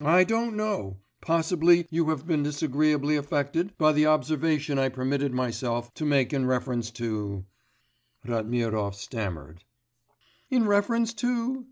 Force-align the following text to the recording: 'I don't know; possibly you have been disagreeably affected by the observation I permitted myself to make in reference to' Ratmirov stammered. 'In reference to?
'I 0.00 0.22
don't 0.22 0.56
know; 0.56 0.98
possibly 1.20 1.88
you 1.90 2.08
have 2.10 2.24
been 2.24 2.44
disagreeably 2.44 3.16
affected 3.16 3.76
by 3.76 3.90
the 3.90 4.06
observation 4.06 4.78
I 4.78 4.88
permitted 4.90 5.34
myself 5.34 5.92
to 5.94 6.04
make 6.04 6.32
in 6.32 6.46
reference 6.46 6.92
to' 7.02 7.44
Ratmirov 8.28 8.94
stammered. 8.94 9.64
'In 10.50 10.68
reference 10.68 11.12
to? 11.14 11.66